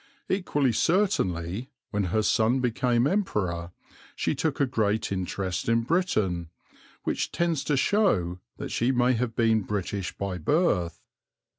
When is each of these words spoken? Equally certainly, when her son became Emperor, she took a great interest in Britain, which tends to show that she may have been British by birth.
Equally 0.31 0.71
certainly, 0.71 1.69
when 1.91 2.05
her 2.05 2.23
son 2.23 2.59
became 2.59 3.05
Emperor, 3.05 3.71
she 4.15 4.33
took 4.33 4.59
a 4.59 4.65
great 4.65 5.11
interest 5.11 5.69
in 5.69 5.83
Britain, 5.83 6.49
which 7.03 7.31
tends 7.31 7.63
to 7.65 7.77
show 7.77 8.39
that 8.57 8.71
she 8.71 8.91
may 8.91 9.13
have 9.13 9.35
been 9.35 9.61
British 9.61 10.17
by 10.17 10.39
birth. 10.39 11.03